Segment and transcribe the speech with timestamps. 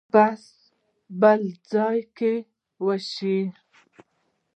[0.13, 0.45] بحث
[1.21, 1.41] بل
[1.71, 2.33] ځای کې
[2.85, 3.39] وشي.